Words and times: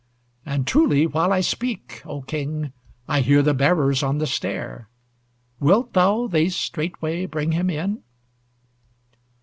And 0.47 0.65
truly 0.65 1.05
while 1.05 1.31
I 1.31 1.41
speak, 1.41 2.01
O 2.07 2.23
King, 2.23 2.73
I 3.07 3.21
hear 3.21 3.43
the 3.43 3.53
bearers 3.53 4.01
on 4.01 4.17
the 4.17 4.25
stair; 4.25 4.89
Wilt 5.59 5.93
thou 5.93 6.25
they 6.25 6.49
straightway 6.49 7.27
bring 7.27 7.51
him 7.51 7.69
in? 7.69 8.01